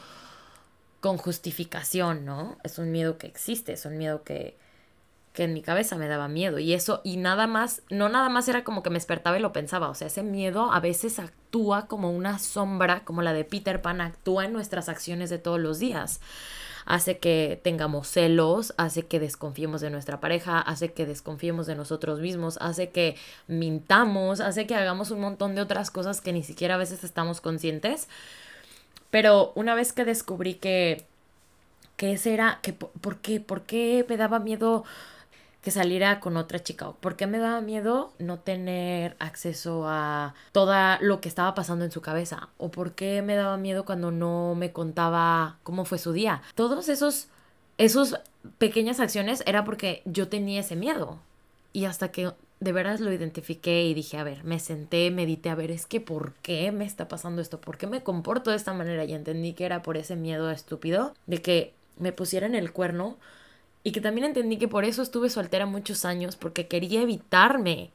con 1.00 1.16
justificación, 1.16 2.24
¿no? 2.24 2.58
Es 2.62 2.78
un 2.78 2.92
miedo 2.92 3.16
que 3.16 3.26
existe, 3.26 3.72
es 3.72 3.84
un 3.86 3.96
miedo 3.96 4.22
que, 4.22 4.56
que 5.32 5.44
en 5.44 5.52
mi 5.52 5.62
cabeza 5.62 5.96
me 5.96 6.08
daba 6.08 6.28
miedo. 6.28 6.58
Y 6.58 6.72
eso, 6.72 7.00
y 7.04 7.16
nada 7.16 7.46
más, 7.46 7.82
no 7.88 8.08
nada 8.08 8.28
más 8.28 8.48
era 8.48 8.64
como 8.64 8.82
que 8.82 8.90
me 8.90 8.94
despertaba 8.94 9.38
y 9.38 9.42
lo 9.42 9.52
pensaba. 9.52 9.88
O 9.88 9.94
sea, 9.94 10.08
ese 10.08 10.22
miedo 10.22 10.72
a 10.72 10.80
veces 10.80 11.18
actúa 11.18 11.86
como 11.86 12.10
una 12.10 12.38
sombra, 12.38 13.04
como 13.04 13.22
la 13.22 13.32
de 13.32 13.44
Peter 13.44 13.80
Pan, 13.80 14.00
actúa 14.00 14.46
en 14.46 14.52
nuestras 14.52 14.88
acciones 14.88 15.30
de 15.30 15.38
todos 15.38 15.60
los 15.60 15.78
días. 15.78 16.20
Hace 16.86 17.18
que 17.18 17.60
tengamos 17.62 18.08
celos, 18.08 18.74
hace 18.76 19.06
que 19.06 19.20
desconfiemos 19.20 19.80
de 19.80 19.90
nuestra 19.90 20.18
pareja, 20.18 20.60
hace 20.60 20.92
que 20.92 21.06
desconfiemos 21.06 21.66
de 21.66 21.76
nosotros 21.76 22.18
mismos, 22.20 22.58
hace 22.60 22.90
que 22.90 23.16
mintamos, 23.46 24.40
hace 24.40 24.66
que 24.66 24.74
hagamos 24.74 25.10
un 25.12 25.20
montón 25.20 25.54
de 25.54 25.60
otras 25.60 25.90
cosas 25.90 26.20
que 26.20 26.32
ni 26.32 26.42
siquiera 26.42 26.74
a 26.74 26.78
veces 26.78 27.04
estamos 27.04 27.40
conscientes. 27.40 28.08
Pero 29.10 29.52
una 29.54 29.74
vez 29.74 29.92
que 29.92 30.04
descubrí 30.04 30.54
que, 30.54 31.04
que 31.96 32.12
ese 32.12 32.34
era, 32.34 32.58
que, 32.62 32.72
¿por 32.72 33.18
qué? 33.18 33.40
¿Por 33.40 33.62
qué 33.62 34.04
me 34.08 34.16
daba 34.16 34.38
miedo 34.40 34.84
que 35.62 35.70
saliera 35.70 36.20
con 36.20 36.36
otra 36.36 36.62
chica. 36.62 36.92
¿Por 36.92 37.16
qué 37.16 37.26
me 37.26 37.38
daba 37.38 37.60
miedo 37.60 38.12
no 38.18 38.38
tener 38.38 39.16
acceso 39.18 39.84
a 39.86 40.34
todo 40.52 40.74
lo 41.00 41.20
que 41.20 41.28
estaba 41.28 41.54
pasando 41.54 41.84
en 41.84 41.90
su 41.90 42.00
cabeza? 42.00 42.48
¿O 42.56 42.70
por 42.70 42.92
qué 42.92 43.22
me 43.22 43.36
daba 43.36 43.56
miedo 43.56 43.84
cuando 43.84 44.10
no 44.10 44.54
me 44.54 44.72
contaba 44.72 45.58
cómo 45.62 45.84
fue 45.84 45.98
su 45.98 46.12
día? 46.12 46.42
Todos 46.54 46.88
esos, 46.88 47.28
esos 47.78 48.18
pequeñas 48.58 49.00
acciones 49.00 49.42
era 49.46 49.64
porque 49.64 50.02
yo 50.06 50.28
tenía 50.28 50.60
ese 50.60 50.76
miedo. 50.76 51.18
Y 51.72 51.84
hasta 51.84 52.10
que 52.10 52.32
de 52.60 52.72
veras 52.72 53.00
lo 53.00 53.12
identifiqué 53.12 53.84
y 53.84 53.94
dije, 53.94 54.18
a 54.18 54.24
ver, 54.24 54.44
me 54.44 54.58
senté, 54.58 55.10
medité, 55.10 55.50
a 55.50 55.54
ver, 55.54 55.70
es 55.70 55.86
que 55.86 56.00
¿por 56.00 56.34
qué 56.42 56.72
me 56.72 56.84
está 56.84 57.08
pasando 57.08 57.40
esto? 57.40 57.60
¿Por 57.60 57.78
qué 57.78 57.86
me 57.86 58.02
comporto 58.02 58.50
de 58.50 58.56
esta 58.56 58.74
manera? 58.74 59.04
Y 59.04 59.14
entendí 59.14 59.54
que 59.54 59.64
era 59.64 59.82
por 59.82 59.96
ese 59.96 60.16
miedo 60.16 60.50
estúpido 60.50 61.14
de 61.26 61.40
que 61.40 61.72
me 61.98 62.12
pusieran 62.12 62.54
el 62.54 62.72
cuerno 62.72 63.16
y 63.82 63.92
que 63.92 64.00
también 64.00 64.26
entendí 64.26 64.58
que 64.58 64.68
por 64.68 64.84
eso 64.84 65.02
estuve 65.02 65.30
soltera 65.30 65.66
muchos 65.66 66.04
años, 66.04 66.36
porque 66.36 66.68
quería 66.68 67.02
evitarme 67.02 67.90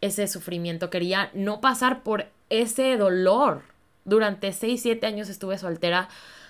ese 0.00 0.28
sufrimiento, 0.28 0.90
quería 0.90 1.30
no 1.34 1.60
pasar 1.60 2.02
por 2.02 2.26
ese 2.50 2.96
dolor. 2.96 3.62
Durante 4.04 4.52
6, 4.52 4.80
7 4.80 5.06
años 5.06 5.28
estuve 5.28 5.58
soltera 5.58 6.08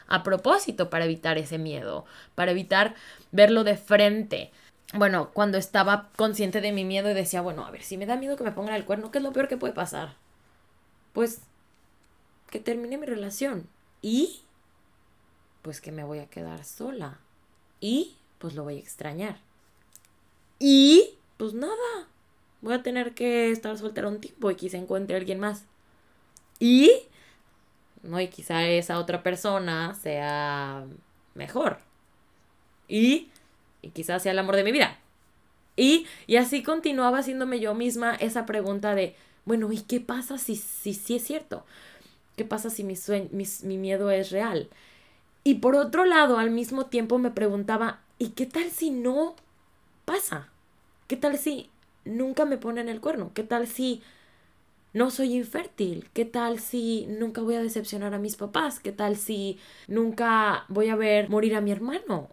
a 0.08 0.22
propósito 0.22 0.90
para 0.90 1.04
evitar 1.04 1.38
ese 1.38 1.58
miedo, 1.58 2.04
para 2.34 2.50
evitar 2.50 2.94
verlo 3.32 3.64
de 3.64 3.76
frente. 3.76 4.50
Bueno, 4.94 5.30
cuando 5.32 5.58
estaba 5.58 6.10
consciente 6.16 6.60
de 6.60 6.72
mi 6.72 6.84
miedo 6.84 7.10
y 7.10 7.14
decía, 7.14 7.40
bueno, 7.40 7.64
a 7.64 7.70
ver, 7.70 7.82
si 7.82 7.96
me 7.96 8.06
da 8.06 8.16
miedo 8.16 8.36
que 8.36 8.44
me 8.44 8.52
pongan 8.52 8.74
el 8.74 8.84
cuerno, 8.84 9.10
¿qué 9.10 9.18
es 9.18 9.24
lo 9.24 9.32
peor 9.32 9.48
que 9.48 9.56
puede 9.56 9.72
pasar? 9.72 10.14
Pues 11.12 11.40
que 12.50 12.60
termine 12.60 12.98
mi 12.98 13.06
relación. 13.06 13.66
Y 14.02 14.42
pues 15.62 15.80
que 15.80 15.90
me 15.90 16.04
voy 16.04 16.20
a 16.20 16.26
quedar 16.26 16.64
sola. 16.64 17.18
Y 17.80 18.16
pues 18.38 18.54
lo 18.54 18.64
voy 18.64 18.76
a 18.76 18.80
extrañar. 18.80 19.38
Y 20.58 21.14
pues 21.36 21.54
nada, 21.54 22.08
voy 22.60 22.74
a 22.74 22.82
tener 22.82 23.14
que 23.14 23.50
estar 23.50 23.76
soltera 23.76 24.08
un 24.08 24.20
tiempo 24.20 24.50
y 24.50 24.56
quizá 24.56 24.78
encuentre 24.78 25.16
a 25.16 25.18
alguien 25.18 25.40
más. 25.40 25.64
Y, 26.58 26.90
no, 28.02 28.20
y 28.20 28.28
quizá 28.28 28.66
esa 28.66 28.98
otra 28.98 29.22
persona 29.22 29.94
sea 29.94 30.86
mejor. 31.34 31.78
Y, 32.88 33.30
y 33.82 33.90
quizá 33.90 34.18
sea 34.18 34.32
el 34.32 34.38
amor 34.38 34.56
de 34.56 34.64
mi 34.64 34.72
vida. 34.72 34.98
Y, 35.76 36.06
y 36.26 36.36
así 36.36 36.62
continuaba 36.62 37.18
haciéndome 37.18 37.60
yo 37.60 37.74
misma 37.74 38.14
esa 38.14 38.46
pregunta 38.46 38.94
de, 38.94 39.14
bueno, 39.44 39.70
¿y 39.72 39.82
qué 39.82 40.00
pasa 40.00 40.38
si 40.38 40.56
sí 40.56 40.94
si, 40.94 41.16
es 41.16 41.24
cierto? 41.24 41.64
¿Qué 42.36 42.44
pasa 42.44 42.70
si 42.70 42.84
mi, 42.84 42.96
sueño, 42.96 43.28
mi 43.32 43.78
miedo 43.78 44.10
es 44.10 44.30
real? 44.30 44.70
Y 45.44 45.56
por 45.56 45.76
otro 45.76 46.04
lado, 46.04 46.38
al 46.38 46.50
mismo 46.50 46.86
tiempo 46.86 47.18
me 47.18 47.30
preguntaba, 47.30 48.00
¿Y 48.18 48.30
qué 48.30 48.46
tal 48.46 48.70
si 48.70 48.90
no 48.90 49.34
pasa? 50.04 50.48
¿Qué 51.06 51.16
tal 51.16 51.38
si 51.38 51.68
nunca 52.04 52.44
me 52.44 52.56
ponen 52.58 52.88
el 52.88 53.00
cuerno? 53.00 53.32
¿Qué 53.34 53.42
tal 53.42 53.66
si 53.66 54.02
no 54.92 55.10
soy 55.10 55.34
infértil? 55.34 56.08
¿Qué 56.14 56.24
tal 56.24 56.58
si 56.58 57.06
nunca 57.08 57.42
voy 57.42 57.56
a 57.56 57.62
decepcionar 57.62 58.14
a 58.14 58.18
mis 58.18 58.36
papás? 58.36 58.80
¿Qué 58.80 58.92
tal 58.92 59.16
si 59.16 59.58
nunca 59.86 60.64
voy 60.68 60.88
a 60.88 60.96
ver 60.96 61.28
morir 61.28 61.54
a 61.54 61.60
mi 61.60 61.70
hermano? 61.70 62.30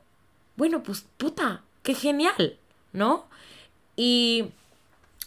Bueno, 0.56 0.84
pues 0.84 1.06
puta, 1.18 1.64
qué 1.82 1.94
genial, 1.94 2.58
¿no? 2.94 3.26
Y 3.98 4.52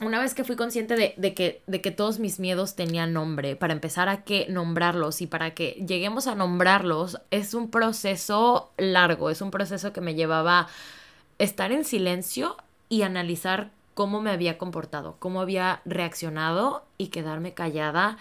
una 0.01 0.21
vez 0.21 0.35
que 0.35 0.45
fui 0.45 0.57
consciente 0.57 1.15
de, 1.17 1.35
que, 1.35 1.63
de 1.67 1.81
que 1.81 1.91
todos 1.91 2.19
mis 2.19 2.39
miedos 2.39 2.75
tenían 2.75 3.13
nombre, 3.13 3.57
para 3.57 3.73
empezar 3.73 4.09
a 4.09 4.25
que 4.25 4.47
nombrarlos 4.49 5.23
y 5.23 5.27
para 5.27 5.55
que 5.55 5.85
lleguemos 5.87 6.27
a 6.27 6.35
nombrarlos, 6.35 7.19
es 7.31 7.55
un 7.55 7.71
proceso 7.71 8.71
largo, 8.77 9.31
es 9.31 9.41
un 9.41 9.51
proceso 9.51 9.93
que 9.93 10.01
me 10.01 10.15
llevaba 10.15 10.69
estar 11.39 11.73
en 11.73 11.85
silencio 11.85 12.57
y 12.89 13.03
analizar 13.03 13.71
cómo 13.95 14.21
me 14.21 14.31
había 14.31 14.59
comportado, 14.59 15.17
cómo 15.19 15.41
había 15.41 15.81
reaccionado 15.87 16.85
y 16.99 17.09
quedarme 17.09 17.55
callada, 17.55 18.19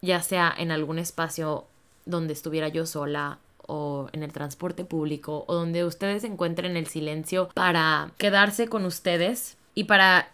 ya 0.00 0.22
sea 0.22 0.54
en 0.56 0.70
algún 0.70 1.00
espacio 1.00 1.64
donde 2.06 2.32
estuviera 2.32 2.68
yo 2.68 2.86
sola 2.86 3.38
o 3.66 4.08
en 4.12 4.22
el 4.22 4.32
transporte 4.32 4.84
público 4.84 5.44
o 5.48 5.54
donde 5.54 5.84
ustedes 5.84 6.22
encuentren 6.22 6.76
el 6.76 6.86
silencio 6.86 7.48
para 7.54 8.12
quedarse 8.18 8.68
con 8.68 8.84
ustedes 8.84 9.56
y 9.74 9.84
para 9.84 10.28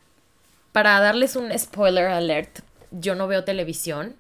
para 0.73 1.01
darles 1.01 1.37
un 1.37 1.57
spoiler 1.59 2.07
alert, 2.07 2.61
yo 2.91 3.15
no 3.15 3.29
veo 3.29 3.45
televisión. 3.45 4.17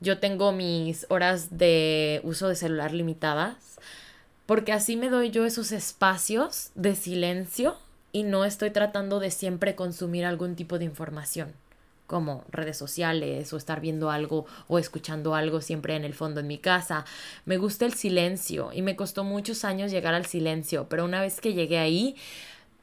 Yo 0.00 0.18
tengo 0.18 0.52
mis 0.52 1.06
horas 1.08 1.56
de 1.56 2.20
uso 2.24 2.48
de 2.48 2.56
celular 2.56 2.92
limitadas. 2.92 3.78
Porque 4.46 4.72
así 4.72 4.96
me 4.96 5.08
doy 5.08 5.30
yo 5.30 5.46
esos 5.46 5.72
espacios 5.72 6.70
de 6.74 6.94
silencio 6.94 7.76
y 8.12 8.24
no 8.24 8.44
estoy 8.44 8.70
tratando 8.70 9.18
de 9.18 9.30
siempre 9.30 9.74
consumir 9.74 10.26
algún 10.26 10.54
tipo 10.54 10.78
de 10.78 10.84
información 10.84 11.54
como 12.06 12.44
redes 12.50 12.76
sociales 12.76 13.52
o 13.52 13.56
estar 13.56 13.80
viendo 13.80 14.10
algo 14.10 14.46
o 14.68 14.78
escuchando 14.78 15.34
algo 15.34 15.60
siempre 15.60 15.96
en 15.96 16.04
el 16.04 16.14
fondo 16.14 16.40
en 16.40 16.46
mi 16.46 16.58
casa. 16.58 17.04
Me 17.46 17.56
gusta 17.56 17.86
el 17.86 17.94
silencio 17.94 18.70
y 18.72 18.82
me 18.82 18.96
costó 18.96 19.24
muchos 19.24 19.64
años 19.64 19.90
llegar 19.90 20.14
al 20.14 20.26
silencio, 20.26 20.86
pero 20.88 21.04
una 21.04 21.20
vez 21.20 21.40
que 21.40 21.54
llegué 21.54 21.78
ahí, 21.78 22.16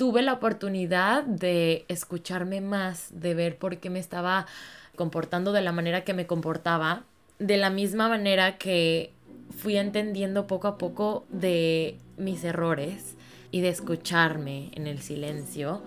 tuve 0.01 0.23
la 0.23 0.33
oportunidad 0.33 1.23
de 1.25 1.85
escucharme 1.87 2.59
más, 2.59 3.09
de 3.11 3.35
ver 3.35 3.59
por 3.59 3.77
qué 3.77 3.91
me 3.91 3.99
estaba 3.99 4.47
comportando 4.95 5.51
de 5.51 5.61
la 5.61 5.71
manera 5.71 6.03
que 6.03 6.15
me 6.15 6.25
comportaba, 6.25 7.03
de 7.37 7.57
la 7.57 7.69
misma 7.69 8.09
manera 8.09 8.57
que 8.57 9.11
fui 9.55 9.77
entendiendo 9.77 10.47
poco 10.47 10.67
a 10.67 10.79
poco 10.79 11.27
de 11.29 11.99
mis 12.17 12.43
errores 12.43 13.15
y 13.51 13.61
de 13.61 13.69
escucharme 13.69 14.71
en 14.73 14.87
el 14.87 15.03
silencio, 15.03 15.83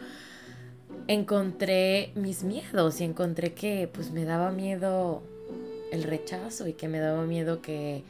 encontré 1.09 2.12
mis 2.14 2.44
miedos 2.44 3.00
y 3.00 3.04
encontré 3.04 3.52
que 3.52 3.90
pues 3.92 4.12
me 4.12 4.25
daba 4.25 4.52
miedo 4.52 5.25
el 5.90 6.04
rechazo 6.04 6.68
y 6.68 6.75
que 6.75 6.87
me 6.87 7.00
daba 7.00 7.25
miedo 7.25 7.61
que 7.61 8.04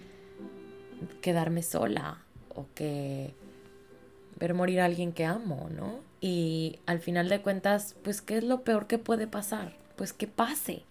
quedarme 1.23 1.63
sola 1.63 2.19
o 2.55 2.67
que 2.75 3.33
ver 4.39 4.55
morir 4.55 4.81
a 4.81 4.87
alguien 4.87 5.13
que 5.13 5.25
amo, 5.25 5.69
¿no? 5.75 6.01
Y 6.21 6.79
al 6.87 7.01
final 7.01 7.29
de 7.29 7.41
cuentas, 7.41 7.97
pues, 8.03 8.23
¿qué 8.23 8.39
es 8.39 8.45
lo 8.45 8.63
peor 8.63 8.87
que 8.87 8.99
puede 8.99 9.27
pasar? 9.27 9.75
Pues 9.97 10.13
que 10.13 10.27
pase, 10.27 10.83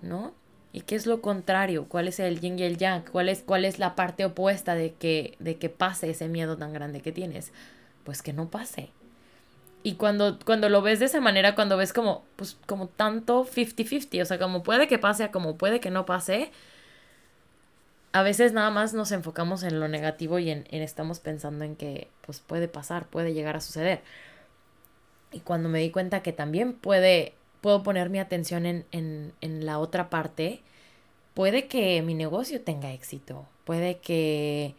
¿no? 0.00 0.32
¿Y 0.72 0.82
qué 0.82 0.94
es 0.94 1.06
lo 1.06 1.20
contrario? 1.20 1.86
¿Cuál 1.88 2.08
es 2.08 2.18
el 2.18 2.40
yin 2.40 2.58
y 2.58 2.62
el 2.62 2.78
yang? 2.78 3.04
¿Cuál 3.04 3.28
es, 3.28 3.42
cuál 3.42 3.64
es 3.64 3.78
la 3.78 3.94
parte 3.94 4.24
opuesta 4.24 4.74
de 4.74 4.94
que, 4.94 5.36
de 5.38 5.56
que 5.56 5.68
pase 5.68 6.10
ese 6.10 6.28
miedo 6.28 6.56
tan 6.56 6.72
grande 6.72 7.02
que 7.02 7.12
tienes? 7.12 7.52
Pues 8.04 8.22
que 8.22 8.32
no 8.32 8.48
pase. 8.48 8.90
Y 9.82 9.94
cuando, 9.94 10.38
cuando 10.44 10.68
lo 10.68 10.80
ves 10.80 11.00
de 11.00 11.06
esa 11.06 11.20
manera, 11.20 11.54
cuando 11.54 11.76
ves 11.76 11.92
como, 11.92 12.24
pues, 12.36 12.56
como 12.66 12.86
tanto 12.86 13.44
50-50, 13.44 14.22
o 14.22 14.24
sea, 14.24 14.38
como 14.38 14.62
puede 14.62 14.88
que 14.88 14.98
pase 14.98 15.30
como 15.30 15.56
puede 15.56 15.80
que 15.80 15.90
no 15.90 16.06
pase, 16.06 16.50
a 18.12 18.22
veces 18.22 18.52
nada 18.52 18.70
más 18.70 18.92
nos 18.92 19.10
enfocamos 19.12 19.62
en 19.62 19.80
lo 19.80 19.88
negativo 19.88 20.38
y 20.38 20.50
en, 20.50 20.66
estamos 20.70 21.18
pensando 21.18 21.64
en 21.64 21.76
que 21.76 22.08
pues 22.24 22.40
puede 22.40 22.68
pasar, 22.68 23.06
puede 23.06 23.32
llegar 23.32 23.56
a 23.56 23.60
suceder. 23.60 24.02
Y 25.32 25.40
cuando 25.40 25.68
me 25.70 25.80
di 25.80 25.90
cuenta 25.90 26.22
que 26.22 26.32
también 26.32 26.74
puede, 26.74 27.34
puedo 27.62 27.82
poner 27.82 28.10
mi 28.10 28.18
atención 28.18 28.66
en, 28.66 28.84
en, 28.92 29.32
en 29.40 29.64
la 29.64 29.78
otra 29.78 30.10
parte, 30.10 30.60
puede 31.32 31.68
que 31.68 32.02
mi 32.02 32.12
negocio 32.14 32.60
tenga 32.60 32.92
éxito, 32.92 33.46
puede 33.64 33.98
que 33.98 34.74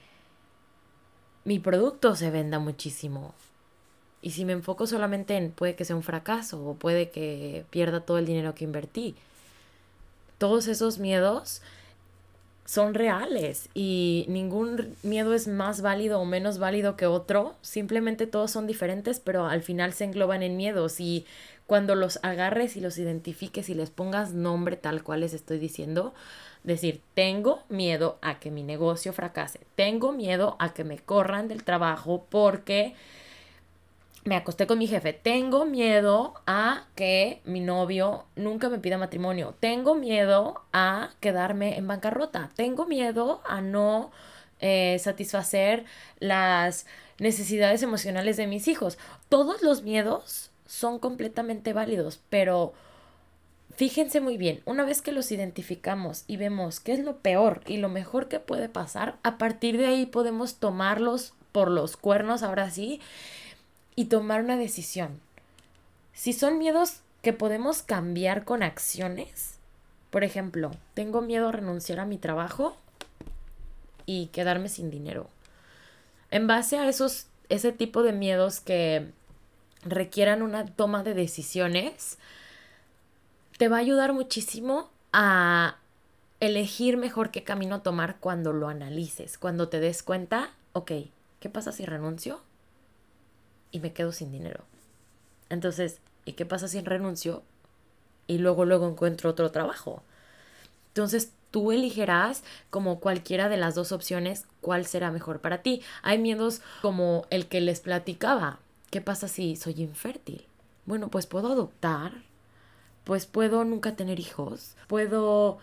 mi 1.44 1.58
producto 1.58 2.16
se 2.16 2.30
venda 2.30 2.60
muchísimo. 2.60 3.34
Y 4.22 4.32
si 4.32 4.46
me 4.46 4.54
enfoco 4.54 4.86
solamente 4.86 5.36
en 5.36 5.52
puede 5.52 5.76
que 5.76 5.86
sea 5.86 5.96
un 5.96 6.04
fracaso 6.04 6.64
o 6.64 6.76
puede 6.76 7.10
que 7.10 7.66
pierda 7.72 8.02
todo 8.02 8.20
el 8.20 8.28
dinero 8.28 8.54
que 8.54 8.64
invertí. 8.64 9.16
Todos 10.38 10.68
esos 10.68 11.00
miedos 11.00 11.62
son 12.66 12.94
reales 12.94 13.70
y 13.74 14.26
ningún 14.30 14.96
miedo 15.04 15.34
es 15.34 15.48
más 15.48 15.82
válido 15.82 16.20
o 16.20 16.26
menos 16.26 16.60
válido 16.60 16.96
que 16.96 17.06
otro, 17.06 17.56
simplemente 17.62 18.26
todos 18.26 18.52
son 18.52 18.68
diferentes, 18.68 19.20
pero 19.20 19.46
al 19.46 19.62
final 19.62 19.94
se 19.94 20.06
engloban 20.06 20.44
en 20.44 20.56
miedos. 20.56 21.00
Y 21.00 21.26
cuando 21.68 21.96
los 21.96 22.20
agarres 22.24 22.78
y 22.78 22.82
los 22.82 22.98
identifiques 22.98 23.70
y 23.70 23.74
les 23.74 23.90
pongas 23.90 24.34
nombre 24.34 24.78
tal 24.78 25.04
cual 25.04 25.22
les 25.22 25.34
estoy 25.34 25.60
diciendo, 25.60 26.14
decir, 26.64 27.02
tengo 27.14 27.64
miedo 27.70 28.18
a 28.22 28.40
que 28.40 28.52
mi 28.52 28.64
negocio 28.64 29.14
fracase, 29.14 29.60
tengo 29.76 30.14
miedo 30.14 30.56
a 30.60 30.74
que 30.74 30.84
me 30.84 31.00
corran 31.00 31.48
del 31.48 31.64
trabajo 31.64 32.26
porque 32.30 32.96
me 34.26 34.36
acosté 34.36 34.68
con 34.68 34.78
mi 34.78 34.88
jefe. 34.88 35.14
Tengo 35.14 35.66
miedo 35.66 36.34
a 36.46 36.88
que 36.96 37.42
mi 37.46 37.60
novio 37.60 38.26
nunca 38.36 38.70
me 38.70 38.80
pida 38.80 38.98
matrimonio. 38.98 39.56
Tengo 39.60 39.96
miedo 39.96 40.64
a 40.72 41.12
quedarme 41.20 41.78
en 41.78 41.88
bancarrota. 41.88 42.52
Tengo 42.56 42.86
miedo 42.86 43.42
a 43.46 43.62
no 43.62 44.12
eh, 44.60 44.98
satisfacer 45.00 45.86
las 46.20 46.86
necesidades 47.20 47.84
emocionales 47.84 48.38
de 48.38 48.48
mis 48.48 48.68
hijos. 48.68 48.98
Todos 49.30 49.62
los 49.62 49.84
miedos 49.84 50.52
son 50.66 51.00
completamente 51.00 51.74
válidos, 51.74 52.22
pero 52.30 52.74
fíjense 53.76 54.22
muy 54.22 54.38
bien, 54.38 54.62
una 54.66 54.86
vez 54.86 55.02
que 55.02 55.12
los 55.12 55.32
identificamos 55.32 56.24
y 56.28 56.38
vemos 56.38 56.80
qué 56.80 56.94
es 56.94 57.00
lo 57.00 57.18
peor 57.18 57.62
y 57.68 57.78
lo 57.78 57.90
mejor 57.90 58.28
que 58.28 58.40
puede 58.40 58.70
pasar, 58.70 59.18
a 59.24 59.38
partir 59.38 59.78
de 59.78 59.88
ahí 59.88 60.06
podemos 60.06 60.56
tomarlos 60.56 61.34
por 61.52 61.70
los 61.70 61.98
cuernos, 61.98 62.42
ahora 62.42 62.72
sí, 62.72 63.02
y 63.96 64.06
tomar 64.06 64.44
una 64.44 64.58
decisión. 64.58 65.20
Si 66.14 66.34
son 66.34 66.58
miedos 66.58 67.02
que 67.22 67.34
podemos 67.34 67.82
cambiar 67.82 68.44
con 68.44 68.64
acciones, 68.64 69.58
por 70.10 70.24
ejemplo, 70.24 70.72
tengo 70.94 71.22
miedo 71.22 71.50
a 71.50 71.52
renunciar 71.52 72.00
a 72.00 72.06
mi 72.06 72.18
trabajo 72.18 72.78
y 74.06 74.28
quedarme 74.28 74.70
sin 74.70 74.92
dinero. 74.92 75.28
En 76.30 76.48
base 76.48 76.78
a 76.78 76.88
esos, 76.88 77.28
ese 77.50 77.72
tipo 77.72 78.04
de 78.04 78.14
miedos 78.14 78.60
que 78.60 79.12
requieran 79.84 80.42
una 80.42 80.66
toma 80.66 81.04
de 81.04 81.14
decisiones, 81.14 82.18
te 83.58 83.70
va 83.70 83.78
a 83.78 83.80
ayudar 83.80 84.14
muchísimo 84.14 84.90
a 85.12 85.78
elegir 86.40 86.98
mejor 86.98 87.32
qué 87.32 87.44
camino 87.44 87.82
tomar 87.82 88.18
cuando 88.20 88.52
lo 88.52 88.68
analices, 88.68 89.38
cuando 89.38 89.70
te 89.70 89.80
des 89.80 90.04
cuenta, 90.04 90.52
ok, 90.74 90.92
¿qué 91.40 91.50
pasa 91.50 91.72
si 91.72 91.86
renuncio? 91.86 92.42
Y 93.74 93.82
me 93.82 93.92
quedo 93.92 94.14
sin 94.14 94.32
dinero. 94.32 94.64
Entonces, 95.50 96.00
¿y 96.24 96.34
qué 96.34 96.46
pasa 96.46 96.70
si 96.70 96.80
renuncio 96.80 97.44
y 98.28 98.38
luego 98.38 98.64
luego 98.64 98.88
encuentro 98.88 99.32
otro 99.32 99.52
trabajo? 99.52 100.04
Entonces, 100.90 101.34
tú 101.52 101.72
elegirás 101.74 102.44
como 102.70 103.00
cualquiera 103.00 103.50
de 103.50 103.58
las 103.58 103.76
dos 103.76 103.92
opciones 103.92 104.46
cuál 104.62 104.86
será 104.86 105.12
mejor 105.12 105.42
para 105.42 105.62
ti. 105.62 105.82
Hay 106.04 106.20
miedos 106.20 106.62
como 106.82 107.26
el 107.30 107.48
que 107.48 107.60
les 107.62 107.82
platicaba. 107.82 108.60
¿Qué 108.92 109.02
pasa 109.02 109.28
si 109.28 109.56
soy 109.56 109.82
infértil? 109.82 110.46
Bueno, 110.86 111.10
pues 111.10 111.26
puedo 111.26 111.52
adoptar, 111.52 112.14
pues 113.04 113.26
puedo 113.26 113.66
nunca 113.66 113.96
tener 113.96 114.20
hijos, 114.20 114.76
puedo 114.88 115.58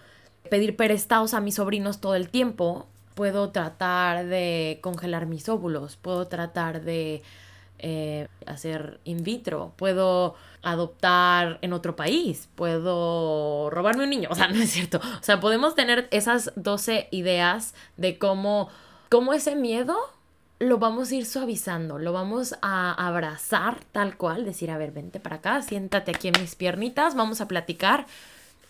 pedir 0.48 0.76
prestados 0.76 1.32
a 1.34 1.40
mis 1.40 1.56
sobrinos 1.56 2.00
todo 2.00 2.16
el 2.16 2.28
tiempo, 2.28 2.86
puedo 3.14 3.50
tratar 3.50 4.26
de 4.26 4.78
congelar 4.80 5.26
mis 5.26 5.48
óvulos, 5.48 5.96
puedo 5.96 6.26
tratar 6.26 6.82
de 6.82 7.22
eh, 7.82 8.28
hacer 8.46 9.00
in 9.04 9.24
vitro, 9.24 9.72
puedo 9.76 10.34
adoptar 10.62 11.58
en 11.62 11.72
otro 11.72 11.96
país, 11.96 12.48
puedo 12.54 13.70
robarme 13.70 14.04
un 14.04 14.10
niño, 14.10 14.28
o 14.30 14.34
sea, 14.34 14.48
no 14.48 14.60
es 14.60 14.70
cierto. 14.70 14.98
O 14.98 15.22
sea, 15.22 15.40
podemos 15.40 15.74
tener 15.74 16.06
esas 16.10 16.52
12 16.56 17.08
ideas 17.10 17.74
de 17.96 18.18
cómo, 18.18 18.68
cómo 19.08 19.32
ese 19.32 19.56
miedo 19.56 19.96
lo 20.58 20.76
vamos 20.76 21.10
a 21.10 21.14
ir 21.14 21.24
suavizando, 21.24 21.98
lo 21.98 22.12
vamos 22.12 22.54
a 22.60 22.92
abrazar 22.92 23.78
tal 23.92 24.18
cual, 24.18 24.44
decir, 24.44 24.70
a 24.70 24.76
ver, 24.76 24.92
vente 24.92 25.18
para 25.18 25.36
acá, 25.36 25.62
siéntate 25.62 26.10
aquí 26.10 26.28
en 26.28 26.34
mis 26.38 26.54
piernitas, 26.54 27.14
vamos 27.14 27.40
a 27.40 27.48
platicar 27.48 28.06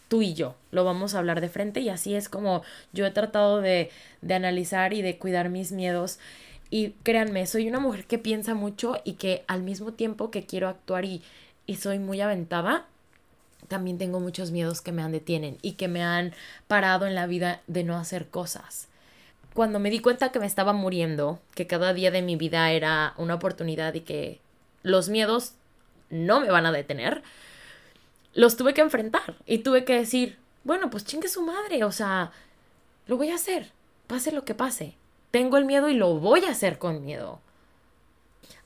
tú 0.07 0.23
y 0.23 0.35
yo, 0.35 0.55
lo 0.71 0.85
vamos 0.85 1.15
a 1.15 1.19
hablar 1.19 1.41
de 1.41 1.49
frente 1.49 1.81
y 1.81 1.89
así 1.89 2.15
es 2.15 2.29
como 2.29 2.63
yo 2.93 3.07
he 3.07 3.11
tratado 3.11 3.61
de, 3.61 3.91
de 4.23 4.35
analizar 4.35 4.93
y 4.93 5.03
de 5.03 5.19
cuidar 5.19 5.49
mis 5.49 5.73
miedos 5.73 6.21
y 6.71 6.91
créanme, 7.03 7.47
soy 7.47 7.69
una 7.69 7.81
mujer 7.81 8.07
que 8.07 8.19
piensa 8.19 8.55
mucho 8.55 8.97
y 9.05 9.15
que 9.15 9.45
al 9.49 9.63
mismo 9.63 9.93
tiempo 9.93 10.31
que 10.31 10.47
quiero 10.47 10.69
actuar 10.69 11.05
y, 11.05 11.21
y 11.67 11.77
soy 11.77 11.99
muy 11.99 12.21
aventada, 12.21 12.87
también 13.67 13.99
tengo 13.99 14.21
muchos 14.21 14.53
miedos 14.53 14.81
que 14.81 14.93
me 14.93 15.03
han 15.03 15.11
detienen 15.11 15.59
y 15.63 15.73
que 15.73 15.89
me 15.89 16.05
han 16.05 16.33
parado 16.69 17.07
en 17.07 17.17
la 17.17 17.27
vida 17.27 17.61
de 17.67 17.83
no 17.83 17.99
hacer 17.99 18.29
cosas. 18.29 18.87
Cuando 19.53 19.81
me 19.81 19.91
di 19.91 19.99
cuenta 19.99 20.31
que 20.31 20.39
me 20.39 20.47
estaba 20.47 20.73
muriendo, 20.73 21.41
que 21.57 21.67
cada 21.67 21.93
día 21.93 22.13
de 22.13 22.23
mi 22.23 22.37
vida 22.37 22.71
era 22.71 23.15
una 23.17 23.35
oportunidad 23.35 23.95
y 23.95 24.01
que 24.01 24.41
los 24.85 25.09
miedos 25.09 25.55
no 26.09 26.41
me 26.41 26.51
van 26.51 26.67
a 26.67 26.73
detener, 26.73 27.23
los 28.33 28.57
tuve 28.57 28.75
que 28.75 28.81
enfrentar 28.81 29.35
y 29.45 29.59
tuve 29.59 29.85
que 29.85 29.95
decir, 29.95 30.39
bueno, 30.63 30.89
pues 30.89 31.05
chingue 31.05 31.27
su 31.27 31.43
madre, 31.43 31.83
o 31.83 31.91
sea, 31.91 32.31
lo 33.09 33.17
voy 33.17 33.31
a 33.31 33.35
hacer, 33.35 33.73
pase 34.07 34.31
lo 34.31 34.45
que 34.45 34.55
pase 34.55 34.95
tengo 35.31 35.57
el 35.57 35.65
miedo 35.65 35.89
y 35.89 35.95
lo 35.95 36.19
voy 36.19 36.45
a 36.45 36.51
hacer 36.51 36.79
con 36.79 37.05
miedo. 37.05 37.41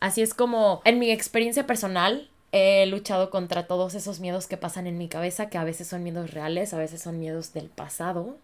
Así 0.01 0.23
es 0.23 0.35
como 0.35 0.83
en 0.85 0.99
mi 0.99 1.11
experiencia 1.11 1.67
personal 1.67 2.29
he 2.53 2.87
luchado 2.87 3.31
contra 3.31 3.67
todos 3.67 3.95
esos 3.95 4.21
miedos 4.21 4.47
que 4.47 4.57
pasan 4.57 4.87
en 4.87 4.97
mi 4.97 5.09
cabeza, 5.09 5.49
que 5.51 5.59
a 5.59 5.65
veces 5.65 5.89
son 5.89 6.05
miedos 6.05 6.31
reales, 6.33 6.73
a 6.73 6.79
veces 6.79 7.03
son 7.03 7.19
miedos 7.19 7.53
del 7.53 7.69
pasado. 7.69 8.37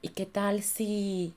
¿Y 0.00 0.10
qué 0.10 0.24
tal 0.24 0.62
si 0.62 1.34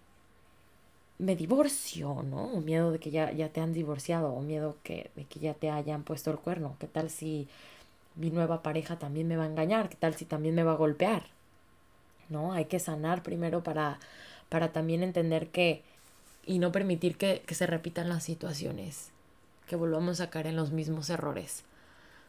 me 1.19 1.35
divorcio, 1.35 2.23
¿no? 2.23 2.45
Un 2.45 2.65
miedo 2.65 2.91
de 2.91 2.99
que 2.99 3.11
ya, 3.11 3.31
ya 3.31 3.49
te 3.49 3.61
han 3.61 3.73
divorciado, 3.73 4.33
o 4.33 4.41
miedo 4.41 4.77
que, 4.83 5.11
de 5.15 5.25
que 5.25 5.39
ya 5.39 5.53
te 5.53 5.69
hayan 5.69 6.03
puesto 6.03 6.31
el 6.31 6.37
cuerno. 6.39 6.75
¿Qué 6.79 6.87
tal 6.87 7.09
si 7.09 7.47
mi 8.15 8.29
nueva 8.31 8.63
pareja 8.63 8.97
también 8.97 9.27
me 9.27 9.37
va 9.37 9.43
a 9.43 9.47
engañar? 9.47 9.89
¿Qué 9.89 9.97
tal 9.97 10.15
si 10.15 10.25
también 10.25 10.55
me 10.55 10.63
va 10.63 10.73
a 10.73 10.75
golpear? 10.75 11.23
¿No? 12.29 12.53
Hay 12.53 12.65
que 12.65 12.79
sanar 12.79 13.21
primero 13.23 13.63
para, 13.63 13.99
para 14.49 14.71
también 14.71 15.03
entender 15.03 15.49
que 15.49 15.83
y 16.45 16.60
no 16.60 16.71
permitir 16.71 17.17
que, 17.17 17.43
se 17.49 17.67
repitan 17.67 18.10
las 18.10 18.23
situaciones, 18.23 19.12
que 19.67 19.75
volvamos 19.75 20.21
a 20.21 20.30
caer 20.30 20.47
en 20.47 20.56
los 20.56 20.71
mismos 20.71 21.10
errores. 21.10 21.63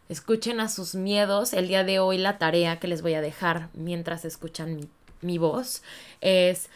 Escuchen 0.09 0.61
a 0.61 0.69
sus 0.69 0.95
miedos. 0.95 1.53
El 1.53 1.69
día 1.69 1.85
de 1.85 1.99
hoy 1.99 2.19
la 2.19 2.39
tarea 2.39 2.79
que 2.79 2.89
les 2.89 3.03
voy 3.03 3.15
a 3.15 3.21
dejar 3.21 3.69
mientras 3.73 4.25
escuchan 4.25 4.77
mi, 4.77 4.89
mi 5.21 5.39
voz 5.39 5.83
es 6.21 6.69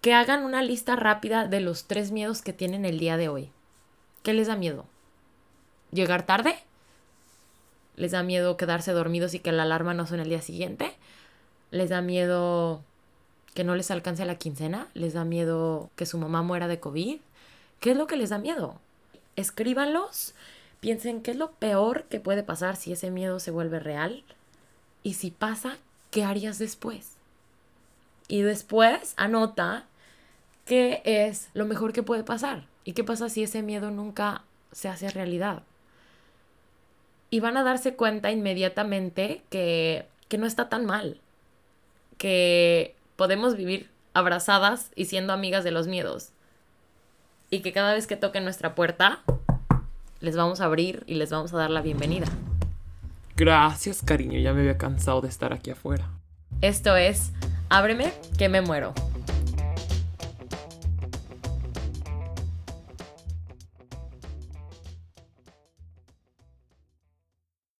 que 0.00 0.14
hagan 0.14 0.44
una 0.44 0.62
lista 0.62 0.96
rápida 0.96 1.46
de 1.46 1.60
los 1.60 1.84
tres 1.84 2.10
miedos 2.10 2.42
que 2.42 2.52
tienen 2.52 2.84
el 2.84 2.98
día 2.98 3.16
de 3.16 3.28
hoy. 3.28 3.50
¿Qué 4.22 4.32
les 4.32 4.48
da 4.48 4.56
miedo? 4.56 4.86
¿Llegar 5.92 6.24
tarde? 6.24 6.56
¿Les 7.96 8.12
da 8.12 8.22
miedo 8.22 8.56
quedarse 8.56 8.92
dormidos 8.92 9.34
y 9.34 9.40
que 9.40 9.52
la 9.52 9.64
alarma 9.64 9.94
no 9.94 10.06
suene 10.06 10.22
el 10.22 10.30
día 10.30 10.42
siguiente? 10.42 10.94
¿Les 11.70 11.90
da 11.90 12.00
miedo 12.00 12.82
que 13.54 13.64
no 13.64 13.74
les 13.74 13.90
alcance 13.90 14.24
la 14.24 14.36
quincena, 14.36 14.88
les 14.94 15.14
da 15.14 15.24
miedo 15.24 15.90
que 15.96 16.06
su 16.06 16.18
mamá 16.18 16.42
muera 16.42 16.68
de 16.68 16.80
COVID. 16.80 17.18
¿Qué 17.80 17.90
es 17.92 17.96
lo 17.96 18.06
que 18.06 18.16
les 18.16 18.30
da 18.30 18.38
miedo? 18.38 18.80
Escríbanlos, 19.36 20.34
piensen 20.80 21.22
qué 21.22 21.32
es 21.32 21.36
lo 21.36 21.52
peor 21.52 22.04
que 22.04 22.20
puede 22.20 22.42
pasar 22.42 22.76
si 22.76 22.92
ese 22.92 23.10
miedo 23.10 23.40
se 23.40 23.50
vuelve 23.50 23.80
real 23.80 24.24
y 25.02 25.14
si 25.14 25.30
pasa, 25.30 25.78
¿qué 26.10 26.24
harías 26.24 26.58
después? 26.58 27.16
Y 28.28 28.42
después 28.42 29.14
anota 29.16 29.86
qué 30.64 31.02
es 31.04 31.48
lo 31.54 31.66
mejor 31.66 31.92
que 31.92 32.02
puede 32.02 32.22
pasar 32.22 32.66
y 32.84 32.92
qué 32.92 33.02
pasa 33.02 33.28
si 33.28 33.42
ese 33.42 33.62
miedo 33.62 33.90
nunca 33.90 34.44
se 34.72 34.88
hace 34.88 35.10
realidad. 35.10 35.62
Y 37.30 37.40
van 37.40 37.56
a 37.56 37.64
darse 37.64 37.94
cuenta 37.94 38.30
inmediatamente 38.30 39.42
que, 39.50 40.06
que 40.28 40.38
no 40.38 40.46
está 40.46 40.68
tan 40.68 40.84
mal, 40.86 41.20
que 42.18 42.94
podemos 43.20 43.54
vivir 43.54 43.90
abrazadas 44.14 44.92
y 44.96 45.04
siendo 45.04 45.34
amigas 45.34 45.62
de 45.62 45.70
los 45.70 45.86
miedos. 45.86 46.30
Y 47.50 47.60
que 47.60 47.70
cada 47.70 47.92
vez 47.92 48.06
que 48.06 48.16
toquen 48.16 48.44
nuestra 48.44 48.74
puerta, 48.74 49.18
les 50.20 50.36
vamos 50.36 50.62
a 50.62 50.64
abrir 50.64 51.04
y 51.06 51.16
les 51.16 51.28
vamos 51.28 51.52
a 51.52 51.58
dar 51.58 51.68
la 51.68 51.82
bienvenida. 51.82 52.26
Gracias, 53.36 54.00
cariño. 54.00 54.38
Ya 54.38 54.54
me 54.54 54.60
había 54.60 54.78
cansado 54.78 55.20
de 55.20 55.28
estar 55.28 55.52
aquí 55.52 55.70
afuera. 55.70 56.08
Esto 56.62 56.96
es 56.96 57.32
Ábreme, 57.68 58.10
que 58.38 58.48
me 58.48 58.62
muero. 58.62 58.94